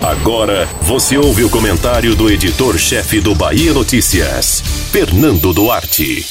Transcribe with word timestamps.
Agora 0.00 0.66
você 0.82 1.18
ouve 1.18 1.44
o 1.44 1.50
comentário 1.50 2.14
do 2.14 2.30
editor-chefe 2.30 3.20
do 3.20 3.34
Bahia 3.34 3.72
Notícias, 3.74 4.60
Fernando 4.90 5.52
Duarte. 5.52 6.26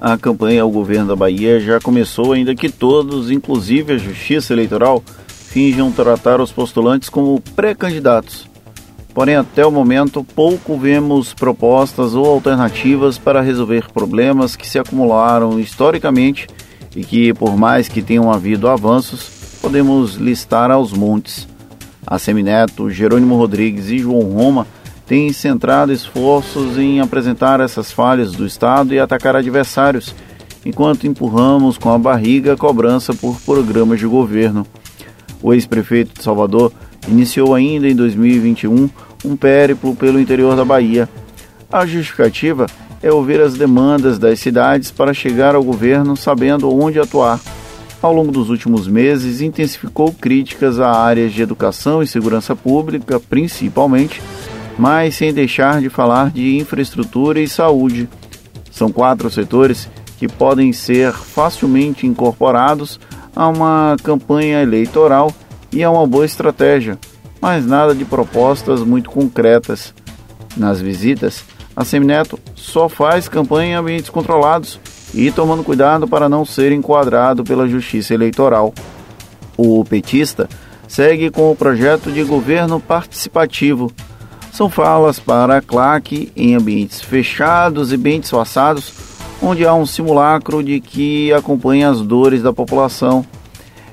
A 0.00 0.18
campanha 0.18 0.62
ao 0.62 0.70
governo 0.70 1.08
da 1.08 1.16
Bahia 1.16 1.60
já 1.60 1.80
começou, 1.80 2.32
ainda 2.32 2.54
que 2.54 2.68
todos, 2.68 3.30
inclusive 3.30 3.92
a 3.92 3.98
Justiça 3.98 4.52
Eleitoral, 4.52 5.02
finjam 5.26 5.92
tratar 5.92 6.40
os 6.40 6.50
postulantes 6.50 7.08
como 7.08 7.40
pré-candidatos. 7.54 8.48
Porém, 9.14 9.36
até 9.36 9.64
o 9.64 9.70
momento, 9.70 10.22
pouco 10.22 10.76
vemos 10.76 11.34
propostas 11.34 12.14
ou 12.14 12.26
alternativas 12.26 13.18
para 13.18 13.40
resolver 13.40 13.90
problemas 13.92 14.54
que 14.54 14.68
se 14.68 14.78
acumularam 14.78 15.58
historicamente 15.58 16.46
e 16.94 17.04
que, 17.04 17.32
por 17.34 17.56
mais 17.56 17.88
que 17.88 18.02
tenham 18.02 18.32
havido 18.32 18.68
avanços, 18.68 19.58
podemos 19.60 20.14
listar 20.14 20.70
aos 20.70 20.92
montes. 20.92 21.46
A 22.10 22.18
Semineto, 22.18 22.88
Jerônimo 22.88 23.36
Rodrigues 23.36 23.90
e 23.90 23.98
João 23.98 24.22
Roma 24.22 24.66
têm 25.06 25.30
centrado 25.30 25.92
esforços 25.92 26.78
em 26.78 27.00
apresentar 27.00 27.60
essas 27.60 27.92
falhas 27.92 28.32
do 28.32 28.46
Estado 28.46 28.94
e 28.94 28.98
atacar 28.98 29.36
adversários, 29.36 30.14
enquanto 30.64 31.06
empurramos 31.06 31.76
com 31.76 31.92
a 31.92 31.98
barriga 31.98 32.54
a 32.54 32.56
cobrança 32.56 33.12
por 33.12 33.38
programas 33.42 33.98
de 33.98 34.06
governo. 34.06 34.66
O 35.42 35.52
ex-prefeito 35.52 36.14
de 36.16 36.24
Salvador 36.24 36.72
iniciou 37.06 37.54
ainda 37.54 37.86
em 37.86 37.94
2021 37.94 38.88
um 39.26 39.36
périplo 39.36 39.94
pelo 39.94 40.18
interior 40.18 40.56
da 40.56 40.64
Bahia. 40.64 41.06
A 41.70 41.84
justificativa 41.84 42.64
é 43.02 43.12
ouvir 43.12 43.38
as 43.38 43.52
demandas 43.52 44.18
das 44.18 44.40
cidades 44.40 44.90
para 44.90 45.12
chegar 45.12 45.54
ao 45.54 45.62
governo 45.62 46.16
sabendo 46.16 46.74
onde 46.74 46.98
atuar 46.98 47.38
ao 48.00 48.12
longo 48.12 48.30
dos 48.30 48.48
últimos 48.48 48.86
meses, 48.86 49.40
intensificou 49.40 50.12
críticas 50.12 50.78
a 50.78 50.90
áreas 50.90 51.32
de 51.32 51.42
educação 51.42 52.02
e 52.02 52.06
segurança 52.06 52.54
pública, 52.54 53.18
principalmente, 53.18 54.22
mas 54.78 55.16
sem 55.16 55.32
deixar 55.32 55.80
de 55.80 55.88
falar 55.88 56.30
de 56.30 56.56
infraestrutura 56.56 57.40
e 57.40 57.48
saúde. 57.48 58.08
São 58.70 58.92
quatro 58.92 59.28
setores 59.30 59.88
que 60.18 60.28
podem 60.28 60.72
ser 60.72 61.12
facilmente 61.12 62.06
incorporados 62.06 63.00
a 63.34 63.48
uma 63.48 63.96
campanha 64.02 64.62
eleitoral 64.62 65.32
e 65.72 65.82
a 65.82 65.90
uma 65.90 66.06
boa 66.06 66.24
estratégia, 66.24 66.98
mas 67.40 67.66
nada 67.66 67.94
de 67.94 68.04
propostas 68.04 68.80
muito 68.82 69.10
concretas. 69.10 69.92
Nas 70.56 70.80
visitas, 70.80 71.44
a 71.76 71.84
Semineto 71.84 72.38
só 72.54 72.88
faz 72.88 73.28
campanha 73.28 73.72
em 73.72 73.74
ambientes 73.74 74.10
controlados 74.10 74.80
e 75.14 75.30
tomando 75.30 75.64
cuidado 75.64 76.06
para 76.06 76.28
não 76.28 76.44
ser 76.44 76.72
enquadrado 76.72 77.44
pela 77.44 77.68
Justiça 77.68 78.14
Eleitoral. 78.14 78.72
O 79.56 79.84
petista 79.84 80.48
segue 80.86 81.30
com 81.30 81.50
o 81.50 81.56
projeto 81.56 82.10
de 82.10 82.22
governo 82.22 82.80
participativo. 82.80 83.92
São 84.52 84.68
falas 84.70 85.18
para 85.18 85.58
a 85.58 85.62
claque 85.62 86.32
em 86.36 86.54
ambientes 86.54 87.00
fechados 87.00 87.92
e 87.92 87.96
bem 87.96 88.20
disfarçados, 88.20 88.92
onde 89.42 89.66
há 89.66 89.74
um 89.74 89.86
simulacro 89.86 90.62
de 90.62 90.80
que 90.80 91.32
acompanha 91.32 91.90
as 91.90 92.00
dores 92.00 92.42
da 92.42 92.52
população. 92.52 93.24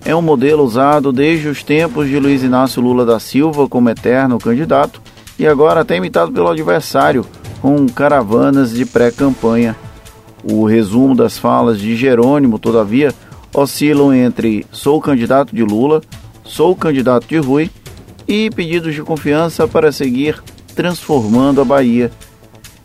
É 0.04 0.16
um 0.16 0.22
modelo 0.22 0.64
usado 0.64 1.12
desde 1.12 1.48
os 1.48 1.64
tempos 1.64 2.08
de 2.08 2.20
Luiz 2.20 2.44
Inácio 2.44 2.82
Lula 2.82 3.06
da 3.06 3.20
Silva 3.20 3.68
como 3.68 3.90
eterno 3.90 4.38
candidato 4.38 5.02
e 5.38 5.46
agora 5.46 5.82
até 5.82 5.98
imitado 5.98 6.32
pelo 6.32 6.48
adversário, 6.48 7.26
com 7.62 7.88
caravanas 7.88 8.72
de 8.72 8.86
pré-campanha. 8.86 9.76
O 10.48 10.66
resumo 10.66 11.16
das 11.16 11.40
falas 11.40 11.80
de 11.80 11.96
Jerônimo, 11.96 12.60
todavia, 12.60 13.12
oscilam 13.52 14.14
entre 14.14 14.64
sou 14.72 15.02
candidato 15.02 15.56
de 15.56 15.64
Lula, 15.64 16.02
sou 16.44 16.76
candidato 16.76 17.28
de 17.28 17.38
Rui 17.38 17.72
e 18.28 18.52
pedidos 18.52 18.94
de 18.94 19.02
confiança 19.02 19.68
para 19.68 19.92
seguir 19.92 20.42
transformando 20.76 21.62
a 21.62 21.66
Bahia. 21.66 22.12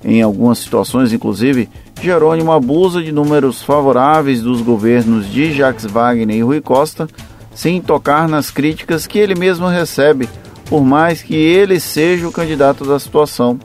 Em 0.02 0.22
algumas 0.22 0.58
situações, 0.58 1.12
inclusive, 1.12 1.69
Jerônimo 2.00 2.51
abusa 2.51 3.02
de 3.02 3.12
números 3.12 3.61
favoráveis 3.63 4.40
dos 4.40 4.63
governos 4.63 5.30
de 5.30 5.52
Jacques 5.52 5.84
Wagner 5.84 6.39
e 6.39 6.42
Rui 6.42 6.63
Costa, 6.63 7.07
sem 7.55 7.79
tocar 7.79 8.27
nas 8.27 8.51
críticas 8.51 9.07
que 9.07 9.18
ele 9.18 9.34
mesmo 9.34 9.67
recebe, 9.67 10.30
por 10.64 10.83
mais 10.83 11.20
que 11.20 11.34
ele 11.34 11.79
seja 11.79 12.27
o 12.27 12.33
candidato 12.33 12.86
da 12.86 12.98
situação. 12.98 13.61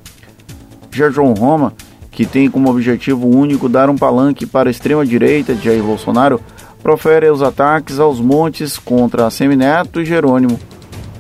Já 0.91 1.09
João 1.09 1.33
Roma 1.33 1.71
que 2.15 2.25
tem 2.25 2.49
como 2.49 2.69
objetivo 2.69 3.27
único 3.27 3.67
dar 3.67 3.89
um 3.89 3.97
palanque 3.97 4.45
para 4.45 4.69
a 4.69 4.71
extrema-direita 4.71 5.53
de 5.53 5.65
Jair 5.65 5.83
Bolsonaro, 5.83 6.39
profere 6.81 7.29
os 7.29 7.43
ataques 7.43 7.99
aos 7.99 8.21
montes 8.21 8.77
contra 8.77 9.29
Semineto 9.29 9.99
e 9.99 10.05
Jerônimo. 10.05 10.57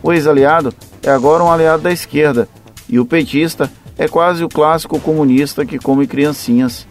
O 0.01 0.13
ex-aliado 0.13 0.73
é 1.03 1.09
agora 1.09 1.43
um 1.43 1.51
aliado 1.51 1.83
da 1.83 1.91
esquerda 1.91 2.47
e 2.87 2.97
o 2.97 3.05
petista 3.05 3.69
é 3.97 4.07
quase 4.07 4.41
o 4.45 4.47
clássico 4.47 4.97
comunista 4.97 5.65
que 5.65 5.77
come 5.77 6.07
criancinhas. 6.07 6.87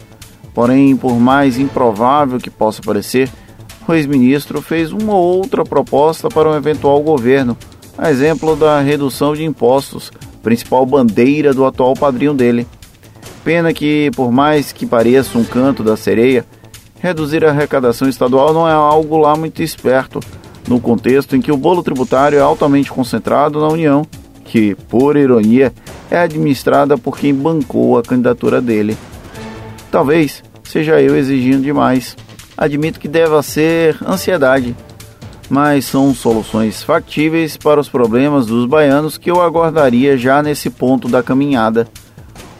Porém, 0.53 0.95
por 0.95 1.19
mais 1.19 1.57
improvável 1.57 2.37
que 2.37 2.51
possa 2.51 2.83
parecer, 2.83 3.27
o 3.87 3.93
ex-ministro 3.93 4.61
fez 4.61 4.91
uma 4.91 5.15
ou 5.15 5.37
outra 5.37 5.63
proposta 5.63 6.29
para 6.29 6.49
um 6.49 6.55
eventual 6.55 7.01
governo, 7.01 7.57
a 7.97 8.11
exemplo 8.11 8.55
da 8.55 8.79
redução 8.81 9.33
de 9.33 9.43
impostos, 9.43 10.11
principal 10.43 10.85
bandeira 10.85 11.55
do 11.55 11.65
atual 11.65 11.95
padrinho 11.95 12.35
dele. 12.35 12.67
Pena 13.45 13.71
que, 13.71 14.09
por 14.15 14.31
mais 14.31 14.71
que 14.71 14.87
pareça 14.87 15.37
um 15.37 15.43
canto 15.43 15.83
da 15.83 15.95
sereia, 15.95 16.43
reduzir 16.99 17.45
a 17.45 17.51
arrecadação 17.51 18.09
estadual 18.09 18.51
não 18.51 18.67
é 18.67 18.73
algo 18.73 19.19
lá 19.19 19.35
muito 19.35 19.61
esperto, 19.61 20.19
no 20.67 20.79
contexto 20.79 21.35
em 21.35 21.41
que 21.41 21.51
o 21.51 21.57
bolo 21.57 21.83
tributário 21.83 22.39
é 22.39 22.41
altamente 22.41 22.91
concentrado 22.91 23.61
na 23.61 23.67
União, 23.67 24.03
que, 24.43 24.73
por 24.89 25.15
ironia, 25.15 25.71
é 26.09 26.17
administrada 26.17 26.97
por 26.97 27.19
quem 27.19 27.35
bancou 27.35 27.99
a 27.99 28.01
candidatura 28.01 28.59
dele. 28.59 28.97
Talvez 29.91 30.43
seja 30.63 30.99
eu 30.99 31.15
exigindo 31.15 31.61
demais. 31.61 32.17
Admito 32.57 32.99
que 32.99 33.07
deva 33.07 33.43
ser 33.43 33.95
ansiedade, 34.07 34.75
mas 35.51 35.85
são 35.85 36.15
soluções 36.15 36.81
factíveis 36.81 37.57
para 37.57 37.79
os 37.79 37.89
problemas 37.89 38.47
dos 38.47 38.65
baianos 38.65 39.19
que 39.19 39.29
eu 39.29 39.39
aguardaria 39.39 40.17
já 40.17 40.41
nesse 40.41 40.71
ponto 40.71 41.07
da 41.07 41.21
caminhada. 41.21 41.87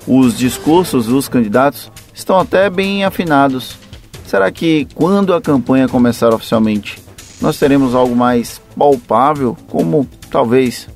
Os 0.07 0.37
discursos 0.37 1.07
dos 1.07 1.27
candidatos 1.27 1.91
estão 2.13 2.39
até 2.39 2.69
bem 2.69 3.03
afinados. 3.03 3.77
Será 4.25 4.51
que 4.51 4.87
quando 4.93 5.33
a 5.33 5.41
campanha 5.41 5.87
começar 5.87 6.33
oficialmente, 6.33 7.01
nós 7.41 7.57
teremos 7.57 7.93
algo 7.95 8.15
mais 8.15 8.61
palpável, 8.77 9.57
como 9.67 10.07
talvez 10.29 10.87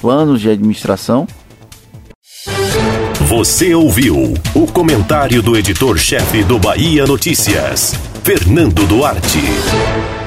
planos 0.00 0.40
de 0.40 0.50
administração? 0.50 1.26
Você 3.28 3.74
ouviu 3.74 4.34
o 4.54 4.66
comentário 4.66 5.40
do 5.40 5.56
editor-chefe 5.56 6.42
do 6.42 6.58
Bahia 6.58 7.06
Notícias, 7.06 7.94
Fernando 8.24 8.86
Duarte. 8.86 10.19